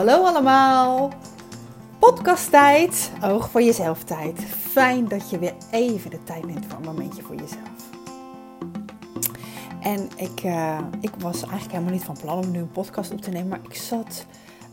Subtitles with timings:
[0.00, 1.12] hallo allemaal.
[1.98, 4.40] Podcasttijd, oog voor jezelf tijd.
[4.44, 7.90] Fijn dat je weer even de tijd neemt voor een momentje voor jezelf.
[9.80, 13.20] En ik, uh, ik was eigenlijk helemaal niet van plan om nu een podcast op
[13.20, 14.26] te nemen, maar ik zat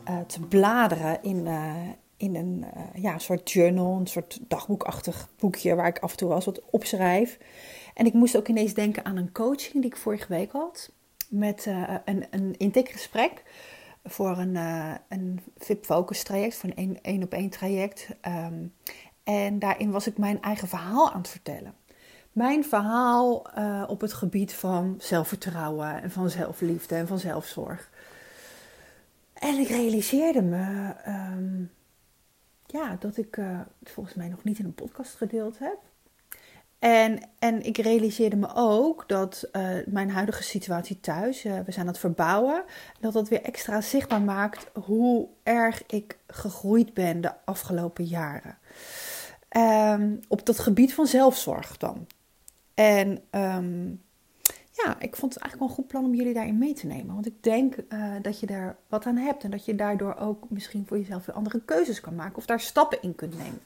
[0.10, 1.74] uh, te bladeren in, uh,
[2.18, 6.42] in een ja, soort journal, een soort dagboekachtig boekje waar ik af en toe wel
[6.46, 7.38] wat opschrijf.
[7.94, 10.92] En ik moest ook ineens denken aan een coaching die ik vorige week had
[11.30, 11.66] met
[12.06, 13.44] een, een intakegesprek
[14.08, 18.08] voor een, uh, een VIP Focus traject, voor een één op één traject.
[18.28, 18.74] Um,
[19.24, 21.74] en daarin was ik mijn eigen verhaal aan het vertellen.
[22.32, 27.90] Mijn verhaal uh, op het gebied van zelfvertrouwen en van zelfliefde en van zelfzorg.
[29.34, 31.72] En ik realiseerde me um,
[32.66, 33.36] ja, dat ik
[33.80, 35.78] het volgens mij nog niet in een podcast gedeeld heb.
[36.80, 41.86] En, en ik realiseerde me ook dat uh, mijn huidige situatie thuis, uh, we zijn
[41.86, 42.64] aan het verbouwen,
[43.00, 48.58] dat dat weer extra zichtbaar maakt hoe erg ik gegroeid ben de afgelopen jaren.
[49.58, 52.08] Um, op dat gebied van zelfzorg dan.
[52.74, 54.02] En um,
[54.72, 57.14] ja, ik vond het eigenlijk wel een goed plan om jullie daarin mee te nemen.
[57.14, 60.50] Want ik denk uh, dat je daar wat aan hebt en dat je daardoor ook
[60.50, 63.62] misschien voor jezelf weer andere keuzes kan maken of daar stappen in kunt nemen.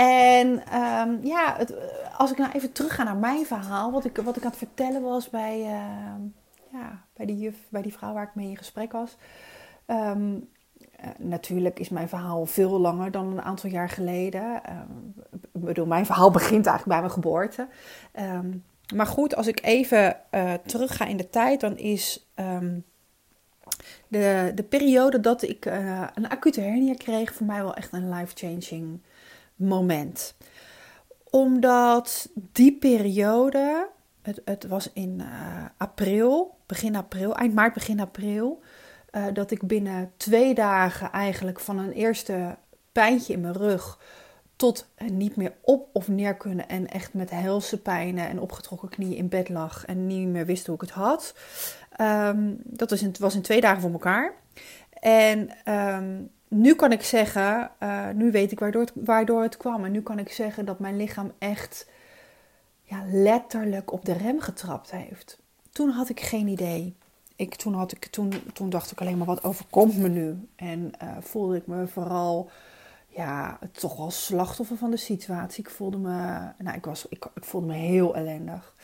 [0.00, 0.48] En
[0.80, 1.74] um, ja, het,
[2.16, 4.58] als ik nou even terug ga naar mijn verhaal, wat ik, wat ik aan het
[4.58, 6.14] vertellen was bij, uh,
[6.72, 9.16] ja, bij die juf, bij die vrouw waar ik mee in gesprek was.
[9.86, 10.48] Um,
[11.00, 14.60] uh, natuurlijk is mijn verhaal veel langer dan een aantal jaar geleden.
[15.52, 17.68] Ik bedoel, mijn verhaal begint eigenlijk bij mijn geboorte.
[18.94, 22.30] maar goed, als ik even uh, terug ga in de tijd, dan is
[24.08, 25.64] de, de periode dat ik
[26.14, 29.00] een acute hernia kreeg voor mij wel echt een life-changing
[29.60, 30.34] moment.
[31.30, 33.88] Omdat die periode,
[34.22, 38.62] het, het was in uh, april, begin april, eind maart, begin april,
[39.12, 42.56] uh, dat ik binnen twee dagen eigenlijk van een eerste
[42.92, 43.98] pijntje in mijn rug
[44.56, 49.16] tot niet meer op of neer kunnen en echt met helse pijnen en opgetrokken knieën
[49.16, 51.34] in bed lag en niet meer wist hoe ik het had.
[52.00, 54.34] Um, dat was in, was in twee dagen voor elkaar.
[55.00, 59.84] En um, nu kan ik zeggen, uh, nu weet ik waardoor het, waardoor het kwam.
[59.84, 61.88] En nu kan ik zeggen dat mijn lichaam echt
[62.82, 65.38] ja, letterlijk op de rem getrapt heeft.
[65.72, 66.96] Toen had ik geen idee.
[67.36, 70.48] Ik, toen, had ik, toen, toen dacht ik alleen maar, wat overkomt me nu?
[70.56, 72.50] En uh, voelde ik me vooral
[73.06, 75.64] ja, toch wel slachtoffer van de situatie.
[75.64, 78.74] Ik voelde me, nou, ik was, ik, voelde me heel ellendig.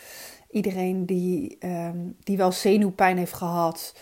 [0.50, 3.94] Iedereen die, um, die wel zenuwpijn heeft gehad,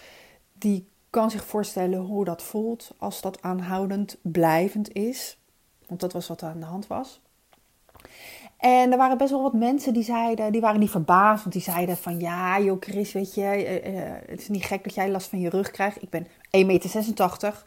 [0.52, 5.38] die kan zich voorstellen hoe dat voelt als dat aanhoudend blijvend is.
[5.86, 7.20] Want dat was wat er aan de hand was.
[8.56, 11.64] En er waren best wel wat mensen die zeiden, die waren niet verbaasd, want die
[11.64, 15.10] zeiden van ja, joh Chris, weet je, uh, uh, het is niet gek dat jij
[15.10, 16.02] last van je rug krijgt.
[16.02, 17.64] Ik ben 1,86 meter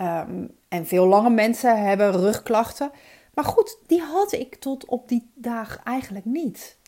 [0.00, 2.90] um, en veel lange mensen hebben rugklachten.
[3.34, 6.78] Maar goed, die had ik tot op die dag eigenlijk niet.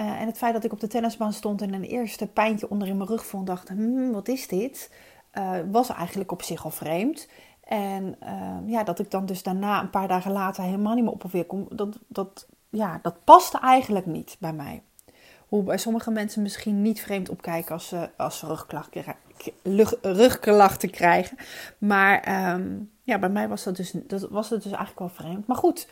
[0.00, 2.88] Uh, en het feit dat ik op de tennisbaan stond en een eerste pijntje onder
[2.88, 4.90] in mijn rug vond, dacht, hmm, wat is dit?
[5.38, 7.28] Uh, was eigenlijk op zich al vreemd.
[7.64, 11.12] En uh, ja, dat ik dan dus daarna een paar dagen later helemaal niet meer
[11.12, 14.82] op weer kom, dat, dat, ja, dat paste eigenlijk niet bij mij.
[15.48, 19.04] Hoe bij sommige mensen misschien niet vreemd opkijken als ze, als ze rugklachten,
[20.02, 21.36] rugklachten krijgen.
[21.78, 25.46] Maar um, ja, bij mij was dat, dus, dat was het dus eigenlijk wel vreemd.
[25.46, 25.88] Maar goed,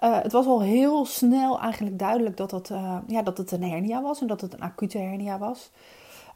[0.00, 3.62] uh, het was al heel snel eigenlijk duidelijk dat, dat, uh, ja, dat het een
[3.62, 5.70] hernia was en dat het een acute hernia was.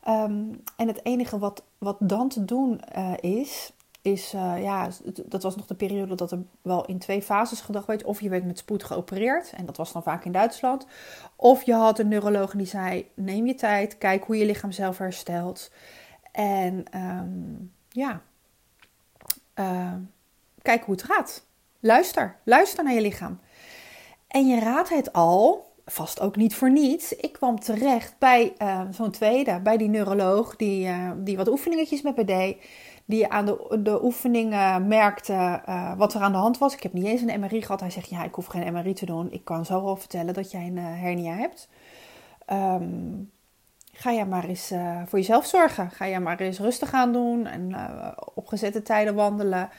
[0.09, 3.73] Um, en het enige wat, wat dan te doen uh, is,
[4.03, 4.89] is uh, ja,
[5.25, 8.05] dat was nog de periode dat er wel in twee fases gedacht werd.
[8.05, 10.87] Of je werd met spoed geopereerd, en dat was dan vaak in Duitsland.
[11.37, 14.99] Of je had een neuroloog die zei: neem je tijd, kijk hoe je lichaam zelf
[14.99, 15.71] herstelt.
[16.33, 18.23] En um, ja,
[19.55, 19.95] uh,
[20.63, 21.47] kijk hoe het gaat.
[21.81, 23.41] Luister, luister naar je lichaam.
[24.29, 27.17] En je raadt het al, vast ook niet voor niets.
[27.17, 32.03] Ik kwam terecht bij uh, zo'n tweede, bij die neuroloog die, uh, die wat oefeningetjes
[32.03, 32.57] met me deed.
[33.05, 36.75] Die aan de, de oefeningen merkte uh, wat er aan de hand was.
[36.75, 37.81] Ik heb niet eens een MRI gehad.
[37.81, 39.33] Hij zegt, ja, ik hoef geen MRI te doen.
[39.33, 41.69] Ik kan zo al vertellen dat jij een hernia hebt.
[42.53, 43.31] Um,
[43.93, 44.73] ga jij maar eens
[45.07, 45.91] voor jezelf zorgen.
[45.91, 47.75] Ga jij maar eens rustig aan doen en
[48.35, 49.71] op gezette tijden wandelen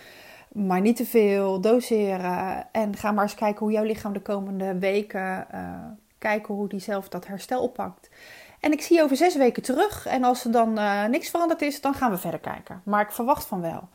[0.51, 2.67] maar niet te veel, doseren.
[2.71, 5.75] En ga maar eens kijken hoe jouw lichaam de komende weken, uh,
[6.17, 8.09] kijken hoe die zelf dat herstel oppakt.
[8.59, 10.05] En ik zie je over zes weken terug.
[10.05, 12.81] En als er dan uh, niks veranderd is, dan gaan we verder kijken.
[12.85, 13.89] Maar ik verwacht van wel.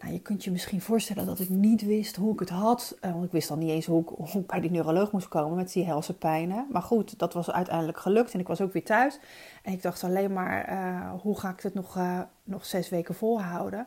[0.00, 2.96] Nou, je kunt je misschien voorstellen dat ik niet wist hoe ik het had.
[3.04, 5.28] Uh, want ik wist al niet eens hoe ik, hoe ik bij die neuroloog moest
[5.28, 6.66] komen met die helse pijnen.
[6.70, 8.32] Maar goed, dat was uiteindelijk gelukt.
[8.32, 9.18] En ik was ook weer thuis.
[9.62, 10.68] En ik dacht alleen maar,
[11.22, 11.98] hoe ga ik het nog,
[12.44, 13.86] nog zes weken volhouden?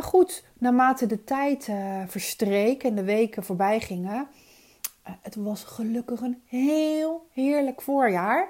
[0.00, 4.28] Maar goed, naarmate de tijd uh, verstreek en de weken voorbij gingen,
[5.06, 8.48] uh, het was gelukkig een heel heerlijk voorjaar.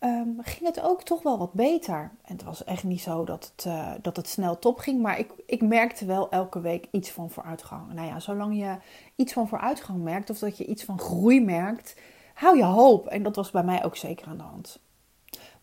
[0.00, 2.10] Um, ging het ook toch wel wat beter.
[2.22, 5.18] En het was echt niet zo dat het, uh, dat het snel top ging, maar
[5.18, 7.92] ik, ik merkte wel elke week iets van vooruitgang.
[7.92, 8.76] Nou ja, zolang je
[9.16, 11.96] iets van vooruitgang merkt of dat je iets van groei merkt,
[12.34, 13.06] hou je hoop.
[13.06, 14.80] En dat was bij mij ook zeker aan de hand.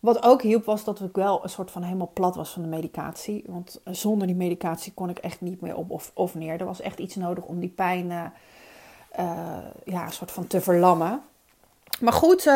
[0.04, 2.68] Wat ook hielp was dat ik wel een soort van helemaal plat was van de
[2.68, 3.44] medicatie.
[3.46, 6.60] Want zonder die medicatie kon ik echt niet meer op of, of neer.
[6.60, 8.24] Er was echt iets nodig om die pijn uh,
[9.18, 11.22] uh, ja, een soort van te verlammen.
[12.00, 12.52] Maar goed, uh,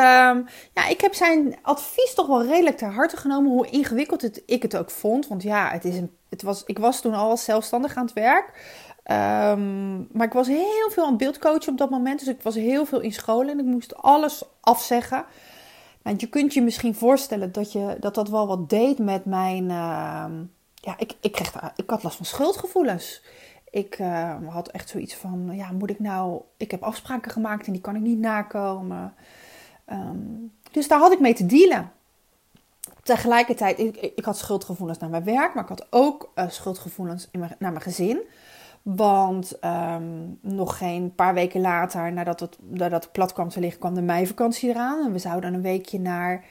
[0.74, 3.50] ja, ik heb zijn advies toch wel redelijk ter harte genomen.
[3.50, 5.28] Hoe ingewikkeld het, ik het ook vond.
[5.28, 8.46] Want ja, het is een, het was, ik was toen al zelfstandig aan het werk.
[9.04, 12.18] Um, maar ik was heel veel aan het beeldcoachen op dat moment.
[12.18, 15.24] Dus ik was heel veel in school en ik moest alles afzeggen.
[16.08, 19.62] Want je kunt je misschien voorstellen dat je, dat, dat wel wat deed met mijn.
[19.62, 20.24] Uh,
[20.74, 23.22] ja, ik, ik, kreeg, ik had last van schuldgevoelens.
[23.70, 26.40] Ik uh, had echt zoiets van: ja, moet ik nou.
[26.56, 29.14] Ik heb afspraken gemaakt en die kan ik niet nakomen.
[29.92, 31.92] Um, dus daar had ik mee te dealen.
[33.02, 37.56] Tegelijkertijd, ik, ik had schuldgevoelens naar mijn werk, maar ik had ook uh, schuldgevoelens naar
[37.58, 38.20] mijn gezin.
[38.94, 43.80] Want um, nog geen paar weken later, nadat het, nadat het plat kwam te liggen,
[43.80, 45.04] kwam de meivakantie eraan.
[45.04, 46.44] En we zouden een weekje naar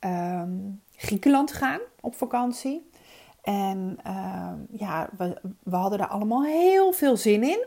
[0.00, 2.90] um, Griekenland gaan op vakantie.
[3.42, 7.66] En uh, ja, we, we, hadden daar allemaal heel veel zin in.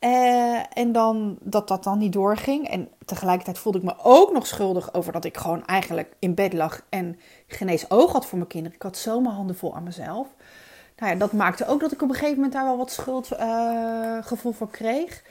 [0.00, 2.68] Uh, en dan dat dat dan niet doorging.
[2.68, 6.52] En tegelijkertijd voelde ik me ook nog schuldig over dat ik gewoon eigenlijk in bed
[6.52, 8.76] lag en geen oog had voor mijn kinderen.
[8.76, 10.28] Ik had zo mijn handen vol aan mezelf
[10.96, 14.52] nou ja, dat maakte ook dat ik op een gegeven moment daar wel wat schuldgevoel
[14.52, 15.22] uh, voor kreeg.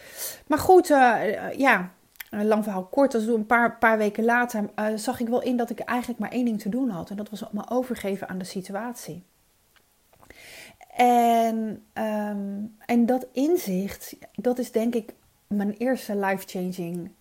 [0.47, 1.91] Maar goed, uh, ja,
[2.29, 3.11] lang verhaal kort.
[3.11, 6.45] Dus een paar, paar weken later zag ik wel in dat ik eigenlijk maar één
[6.45, 7.09] ding te doen had.
[7.09, 9.23] En dat was me overgeven aan de situatie.
[10.95, 15.13] En, um, en dat inzicht, dat is denk ik
[15.47, 17.11] mijn eerste life-changing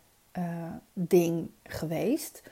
[0.92, 2.42] ding geweest.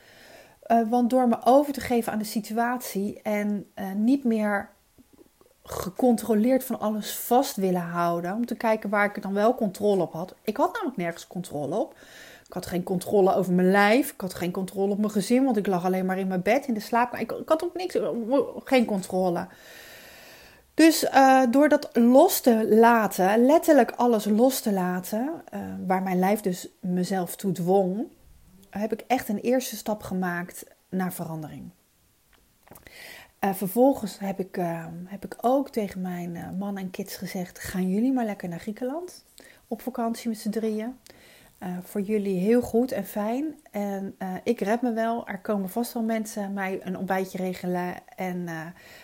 [0.89, 3.67] want door me over te geven aan de situatie en
[3.97, 4.71] niet meer
[5.65, 8.35] gecontroleerd van alles vast willen houden.
[8.35, 10.35] Om te kijken waar ik dan wel controle op had.
[10.43, 11.95] Ik had namelijk nergens controle op.
[12.47, 14.13] Ik had geen controle over mijn lijf.
[14.13, 15.45] Ik had geen controle op mijn gezin.
[15.45, 17.15] Want ik lag alleen maar in mijn bed in de slaap.
[17.15, 17.99] Ik, ik had ook niks.
[18.65, 19.47] Geen controle.
[20.75, 26.19] Dus uh, door dat los te laten, letterlijk alles los te laten, uh, waar mijn
[26.19, 28.07] lijf dus mezelf toe dwong,
[28.71, 31.71] heb ik echt een eerste stap gemaakt naar verandering.
[33.45, 37.59] Uh, vervolgens heb ik, uh, heb ik ook tegen mijn uh, man en kids gezegd:
[37.59, 39.25] gaan jullie maar lekker naar Griekenland
[39.69, 40.97] op vakantie met z'n drieën.
[41.83, 43.55] voor jullie heel goed en fijn.
[43.71, 45.27] En ik red me wel.
[45.27, 47.95] Er komen vast wel mensen mij een ontbijtje regelen.
[48.17, 48.49] En,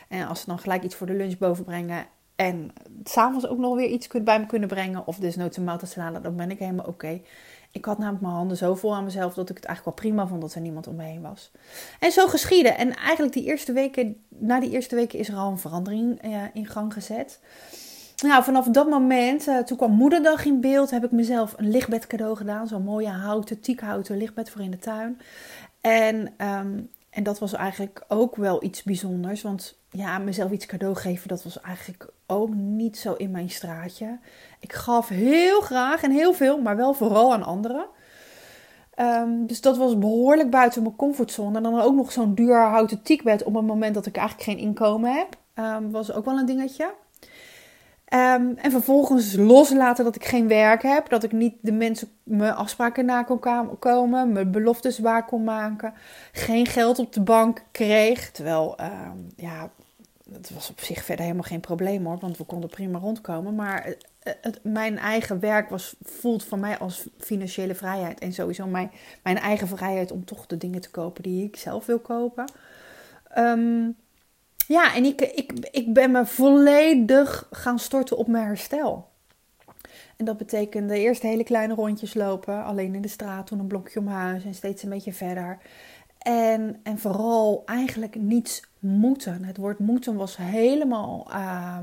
[0.08, 2.06] en als ze dan gelijk iets voor de lunch boven brengen.
[2.37, 2.73] En
[3.05, 5.06] s'avonds ook nog weer iets bij me kunnen brengen.
[5.06, 6.20] Of dus een maaltijdsalade.
[6.20, 7.20] Dan ben ik helemaal oké.
[7.73, 10.26] Ik had namelijk mijn handen zo vol aan mezelf dat ik het eigenlijk wel prima
[10.26, 11.50] vond dat er niemand om me heen was.
[12.00, 12.69] En zo geschiedde.
[12.69, 16.43] En eigenlijk die eerste weken, na die eerste weken is er al een verandering uh,
[16.53, 17.41] in gang gezet.
[18.23, 22.07] Nou, vanaf dat moment, uh, toen kwam moederdag in beeld, heb ik mezelf een lichtbed
[22.07, 22.66] cadeau gedaan.
[22.66, 25.21] Zo'n mooie houten, tiekhouten lichtbed voor in de tuin.
[25.81, 29.42] En, um, en dat was eigenlijk ook wel iets bijzonders.
[29.42, 34.18] Want ja, mezelf iets cadeau geven, dat was eigenlijk ook niet zo in mijn straatje.
[34.61, 37.87] Ik gaf heel graag en heel veel, maar wel vooral aan anderen.
[39.00, 41.57] Um, dus dat was behoorlijk buiten mijn comfortzone.
[41.57, 44.59] En dan ook nog zo'n duur houten tiekbed op het moment dat ik eigenlijk geen
[44.59, 45.37] inkomen heb.
[45.54, 46.95] Um, was ook wel een dingetje.
[48.15, 51.09] Um, en vervolgens loslaten dat ik geen werk heb.
[51.09, 53.41] Dat ik niet de mensen mijn afspraken na kon
[53.79, 54.33] komen.
[54.33, 55.93] Mijn beloftes waar kon maken.
[56.33, 58.31] Geen geld op de bank kreeg.
[58.31, 58.77] Terwijl,
[59.37, 59.71] ja,
[60.25, 63.55] dat was op zich verder helemaal geen probleem hoor, want we konden prima rondkomen.
[63.55, 63.95] Maar
[64.41, 68.19] het, mijn eigen werk was, voelt voor mij als financiële vrijheid.
[68.19, 68.91] En sowieso mijn,
[69.23, 72.45] mijn eigen vrijheid om toch de dingen te kopen die ik zelf wil kopen.
[73.38, 73.97] Um,
[74.68, 79.08] ja, en ik, ik, ik ben me volledig gaan storten op mijn herstel.
[80.16, 83.98] En dat betekende eerst hele kleine rondjes lopen, alleen in de straat, toen een blokje
[83.98, 85.58] om huis en steeds een beetje verder.
[86.18, 89.44] En, en vooral eigenlijk niets moeten.
[89.44, 91.78] Het woord moeten was helemaal uh,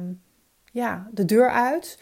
[0.72, 2.00] ja, de deur uit.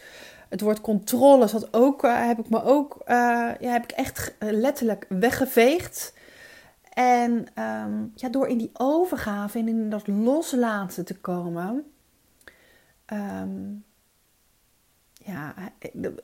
[0.48, 4.34] Het woord controle zat ook, uh, heb ik me ook, uh, ja, heb ik echt
[4.38, 6.14] letterlijk weggeveegd.
[6.94, 7.32] En
[7.62, 11.84] um, ja, door in die overgave en in dat loslaten te komen,
[13.12, 13.84] um,
[15.12, 15.54] ja,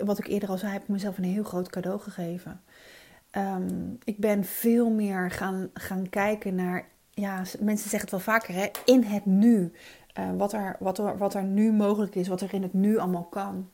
[0.05, 2.63] wat ik eerder al zei, heb ik mezelf een heel groot cadeau gegeven.
[3.37, 8.55] Um, ik ben veel meer gaan, gaan kijken naar, ja, mensen zeggen het wel vaker,
[8.55, 9.73] hè, in het nu.
[10.37, 13.25] wat, er, wat, er, wat er nu mogelijk is, wat er in het nu allemaal
[13.25, 13.71] kan.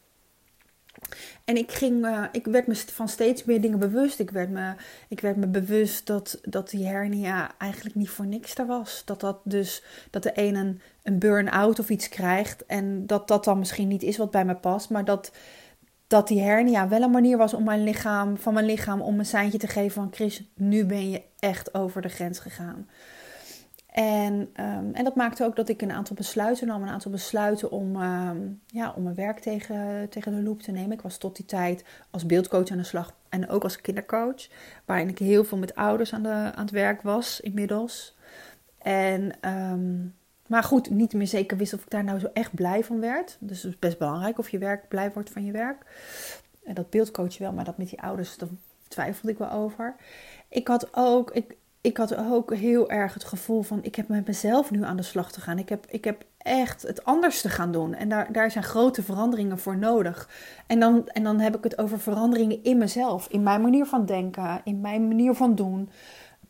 [1.45, 4.19] En ik, ging, uh, ik werd me van steeds meer dingen bewust.
[4.19, 4.75] Ik werd me,
[5.09, 9.03] ik werd me bewust dat, dat die hernia eigenlijk niet voor niks daar was.
[9.05, 12.67] Dat, dat, dus, dat de een een, een burn-out of iets krijgt.
[12.67, 14.91] En dat dat dan misschien niet is wat bij me past.
[14.91, 15.33] Maar dat,
[16.07, 19.27] dat die hernia wel een manier was om mijn lichaam, van mijn lichaam om een
[19.27, 22.89] seintje te geven van Chris, nu ben je echt over de grens gegaan.
[23.97, 26.83] En, um, en dat maakte ook dat ik een aantal besluiten nam.
[26.83, 30.93] Een aantal besluiten om, um, ja, om mijn werk tegen, tegen de loep te nemen.
[30.93, 34.49] Ik was tot die tijd als beeldcoach aan de slag en ook als kindercoach.
[34.85, 38.17] Waarin ik heel veel met ouders aan, de, aan het werk was inmiddels.
[38.79, 40.15] En, um,
[40.47, 43.37] maar goed, niet meer zeker wist of ik daar nou zo echt blij van werd.
[43.41, 45.87] Dus het is best belangrijk of je werk blij wordt van je werk.
[46.65, 48.49] En dat beeldcoach wel, maar dat met die ouders, daar
[48.89, 49.97] twijfelde ik wel over.
[50.49, 54.27] Ik had ook, ik, ik had ook heel erg het gevoel van ik heb met
[54.27, 55.59] mezelf nu aan de slag te gaan.
[55.59, 57.95] Ik heb, ik heb echt het anders te gaan doen.
[57.95, 60.29] En daar, daar zijn grote veranderingen voor nodig.
[60.67, 63.29] En dan, en dan heb ik het over veranderingen in mezelf.
[63.29, 65.91] In mijn manier van denken, in mijn manier van doen.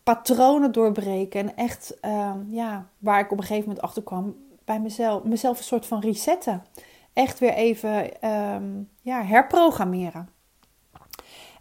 [0.02, 1.40] Patronen doorbreken.
[1.40, 5.58] En echt, ehm, ja, waar ik op een gegeven moment achter kwam, bij mezelf, mezelf
[5.58, 6.62] een soort van resetten.
[7.12, 10.35] Echt weer even ehm, ja, herprogrammeren.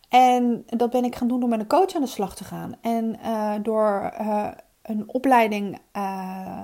[0.09, 2.75] En dat ben ik gaan doen door met een coach aan de slag te gaan.
[2.81, 6.63] En uh, door uh, een opleiding, uh,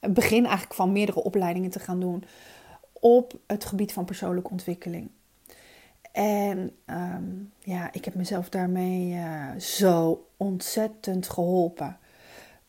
[0.00, 2.24] begin eigenlijk van meerdere opleidingen te gaan doen
[2.92, 5.10] op het gebied van persoonlijke ontwikkeling.
[6.12, 9.20] En um, ja, ik heb mezelf daarmee
[9.60, 11.98] zo ontzettend geholpen.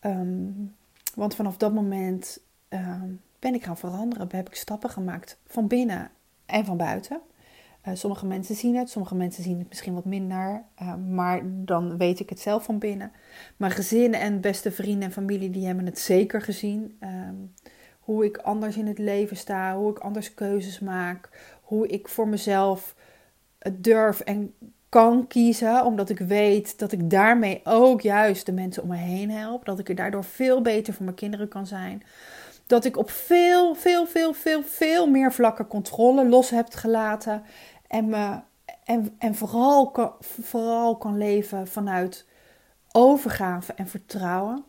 [0.02, 0.76] Um,
[1.16, 4.28] want vanaf dat moment um, ben ik gaan veranderen.
[4.32, 6.10] Heb ik stappen gemaakt van binnen
[6.46, 7.22] en van buiten.
[7.88, 11.98] Uh, sommige mensen zien het, sommige mensen zien het misschien wat minder, uh, maar dan
[11.98, 13.12] weet ik het zelf van binnen.
[13.58, 16.98] Mijn gezin en beste vrienden en familie die hebben het zeker gezien.
[17.04, 17.54] Um,
[18.00, 21.30] hoe ik anders in het leven sta, hoe ik anders keuzes maak,
[21.62, 22.96] hoe ik voor mezelf
[23.72, 24.54] durf en
[24.90, 29.32] kan kiezen, omdat ik weet dat ik daarmee ook juist de mensen om me heen
[29.32, 32.04] help, dat ik er daardoor veel beter voor mijn kinderen kan zijn.
[32.66, 37.44] Dat ik op veel, veel, veel, veel, veel meer vlakken controle los heb gelaten.
[37.88, 38.14] En,
[38.84, 42.26] en, en vooral, kan, vooral kan leven vanuit
[42.92, 44.64] overgave en vertrouwen.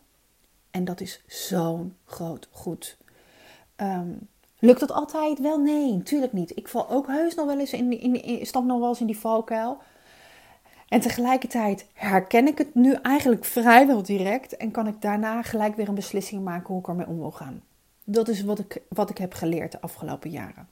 [0.71, 2.99] En dat is zo'n groot goed.
[3.77, 5.41] Um, lukt dat altijd?
[5.41, 6.57] Wel, nee, natuurlijk niet.
[6.57, 9.07] Ik val ook heus nog wel eens in, in, in stap nog wel eens in
[9.07, 9.79] die valkuil.
[10.89, 15.89] En tegelijkertijd herken ik het nu eigenlijk vrijwel direct en kan ik daarna gelijk weer
[15.89, 17.63] een beslissing maken hoe ik ermee om wil gaan.
[18.05, 20.69] Dat is wat ik, wat ik heb geleerd de afgelopen jaren.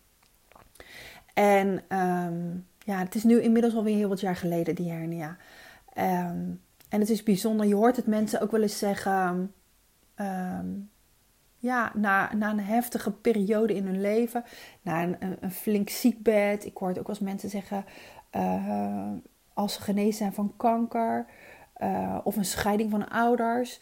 [1.37, 5.37] En um, ja, het is nu inmiddels alweer heel wat jaar geleden, die hernia.
[5.99, 9.53] Um, en het is bijzonder, je hoort het mensen ook wel eens zeggen.
[10.17, 10.91] Um,
[11.59, 14.45] ja, na, na een heftige periode in hun leven,
[14.83, 16.65] na een, een, flink ziekbed.
[16.65, 17.85] Ik hoor het ook wel eens mensen zeggen,
[18.37, 19.13] uh,
[19.55, 21.27] als ze genezen zijn van kanker
[21.83, 23.81] uh, of een scheiding van ouders.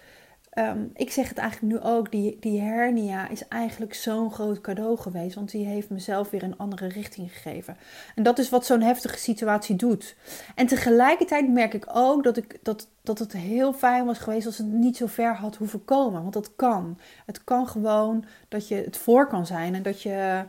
[0.59, 4.97] Um, ik zeg het eigenlijk nu ook, die, die hernia is eigenlijk zo'n groot cadeau
[4.97, 5.35] geweest.
[5.35, 7.77] Want die heeft mezelf weer een andere richting gegeven.
[8.15, 10.17] En dat is wat zo'n heftige situatie doet.
[10.55, 14.59] En tegelijkertijd merk ik ook dat, ik, dat, dat het heel fijn was geweest als
[14.59, 16.21] het niet zo ver had hoeven komen.
[16.21, 16.99] Want dat kan.
[17.27, 19.75] Het kan gewoon dat je het voor kan zijn.
[19.75, 20.45] En dat je,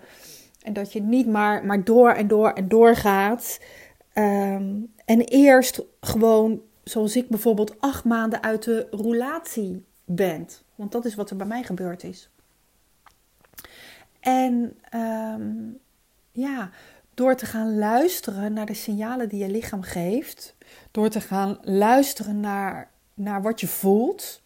[0.63, 3.59] en dat je niet maar, maar door en door en door gaat.
[4.13, 10.63] Um, en eerst gewoon zoals ik bijvoorbeeld acht maanden uit de roulatie bent.
[10.75, 12.29] Want dat is wat er bij mij gebeurd is.
[14.19, 15.79] En um,
[16.31, 16.69] ja,
[17.13, 20.55] door te gaan luisteren naar de signalen die je lichaam geeft,
[20.91, 24.41] door te gaan luisteren naar, naar wat je voelt,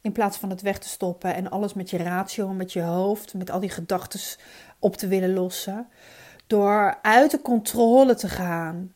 [0.00, 3.34] in plaats van het weg te stoppen en alles met je ratio, met je hoofd,
[3.34, 4.20] met al die gedachten
[4.78, 5.88] op te willen lossen,
[6.46, 8.94] door uit de controle te gaan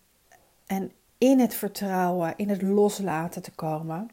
[0.66, 4.10] en in het vertrouwen, in het loslaten te komen,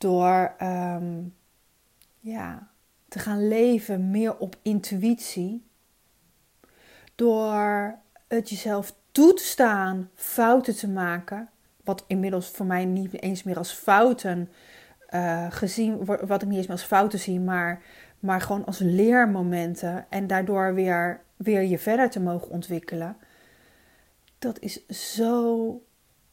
[0.00, 1.34] door um,
[2.20, 2.68] ja,
[3.08, 5.64] te gaan leven meer op intuïtie.
[7.14, 7.94] Door
[8.28, 11.48] het jezelf toe te staan fouten te maken.
[11.84, 14.48] Wat inmiddels voor mij niet eens meer als fouten
[15.10, 17.82] uh, gezien Wat ik niet eens meer als fouten zie, maar,
[18.18, 20.06] maar gewoon als leermomenten.
[20.08, 23.16] En daardoor weer, weer je verder te mogen ontwikkelen.
[24.38, 25.82] Dat is zo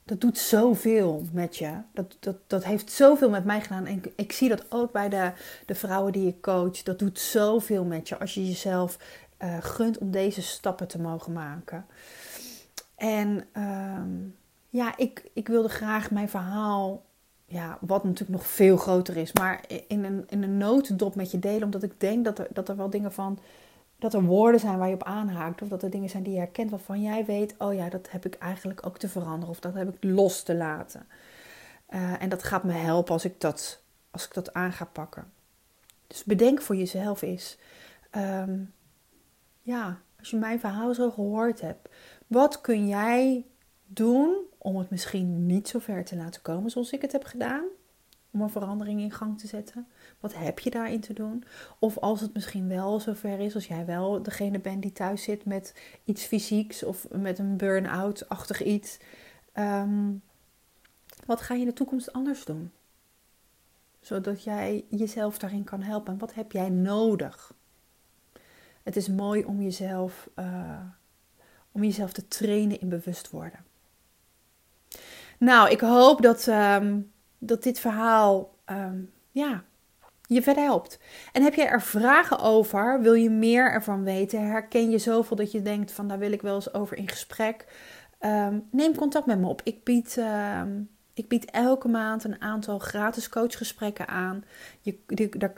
[0.07, 1.71] dat doet zoveel met je.
[1.93, 3.85] Dat, dat, dat heeft zoveel met mij gedaan.
[3.85, 5.31] En ik, zie dat ook bij de,
[5.65, 6.83] de vrouwen die ik coach.
[6.83, 8.97] Dat doet zoveel met je als je jezelf
[9.43, 11.85] uh, gunt om deze stappen te mogen maken.
[12.95, 14.35] En um,
[14.69, 17.05] ja, ik, ik wilde graag mijn verhaal
[17.45, 21.39] ja, wat natuurlijk nog veel groter is, maar in een, in een notendop met je
[21.39, 23.39] delen, omdat ik denk dat er, dat er wel dingen van,
[23.99, 26.39] dat er woorden zijn waar je op aanhaakt, of dat er dingen zijn die je
[26.39, 29.73] herkent waarvan jij weet, oh ja, dat heb ik eigenlijk ook te veranderen, of dat
[29.73, 31.07] heb ik los te laten.
[31.89, 35.31] Uh, en dat gaat me helpen als ik dat, als ik dat aan ga pakken.
[36.07, 37.57] Dus bedenk voor jezelf eens,
[38.15, 38.73] um,
[39.61, 41.89] ja, als je mijn verhaal zo gehoord hebt,
[42.27, 43.45] wat kun jij
[43.85, 47.63] doen om het misschien niet zo ver te laten komen zoals ik het heb gedaan?
[48.37, 49.87] Om een verandering in gang te zetten.
[50.19, 51.43] Wat heb je daarin te doen?
[51.79, 55.45] Of als het misschien wel zover is, als jij wel degene bent die thuis zit
[55.45, 58.97] met iets fysieks of met een burn-out-achtig iets.
[59.51, 60.13] Ehm,
[61.25, 62.71] wat ga je in de toekomst anders doen?
[64.01, 66.13] Zodat jij jezelf daarin kan helpen.
[66.13, 67.53] En wat heb jij nodig?
[68.83, 70.81] Het is mooi om jezelf, uh,
[71.71, 73.65] om jezelf te trainen in bewust worden.
[75.37, 79.63] Nou, ik hoop dat, um, dat dit verhaal um, ja,
[80.21, 80.99] je verder helpt.
[81.31, 83.01] En heb jij er vragen over?
[83.01, 84.47] Wil je meer ervan weten?
[84.47, 87.65] Herken je zoveel dat je denkt van daar wil ik wel eens over in gesprek?
[88.21, 89.61] Um, neem contact met me op.
[89.63, 90.17] Ik bied
[91.17, 94.43] ik bied elke maand een aantal gratis coachgesprekken aan.
[94.81, 94.97] Je,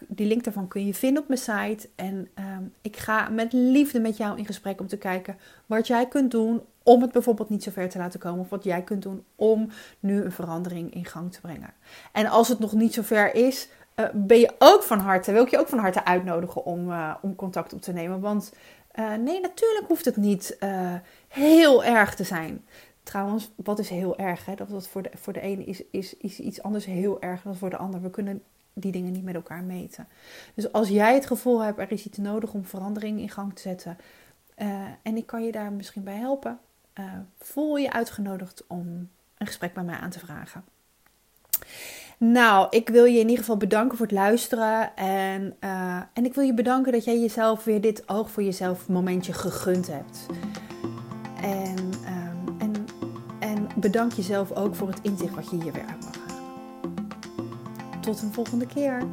[0.07, 1.89] die, link daarvan kun je vinden op mijn site.
[1.95, 6.07] En ehm, ik ga met liefde met jou in gesprek om te kijken wat jij
[6.07, 8.39] kunt doen om het bijvoorbeeld niet zo ver te laten komen.
[8.39, 11.73] Of wat jij kunt doen om nu een verandering in gang te brengen.
[12.11, 15.43] En als het nog niet zo ver is, uh, ben je ook van harte, wil
[15.43, 18.19] ik je ook van harte uitnodigen om, uh, om contact op te nemen.
[18.19, 18.53] Want
[18.99, 20.57] uh, nee, natuurlijk hoeft het niet
[21.27, 22.65] heel erg te zijn.
[23.09, 24.45] Trouwens, wat is heel erg?
[24.45, 24.55] Hè?
[24.55, 27.55] Dat, dat voor, de, voor de ene is, is, is iets anders heel erg dan
[27.55, 28.01] voor de ander.
[28.01, 30.07] We kunnen die dingen niet met elkaar meten.
[30.53, 33.61] Dus als jij het gevoel hebt, er is iets nodig om verandering in gang te
[33.61, 33.97] zetten.
[34.57, 34.67] Uh,
[35.01, 36.59] en ik kan je daar misschien bij helpen.
[36.99, 37.05] Uh,
[37.37, 40.63] voel je uitgenodigd om een gesprek bij mij aan te vragen.
[42.17, 44.95] Nou, ik wil je in ieder geval bedanken voor het luisteren.
[44.95, 48.87] En, uh, en ik wil je bedanken dat jij jezelf weer dit oog voor jezelf
[48.87, 50.25] momentje gegund hebt.
[53.79, 58.01] Bedank jezelf ook voor het inzicht wat je hier weer uit mag halen.
[58.01, 59.03] Tot een volgende keer.